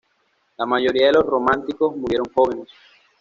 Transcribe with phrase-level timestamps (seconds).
[0.57, 2.69] La mayoría de los románticos murieron jóvenes.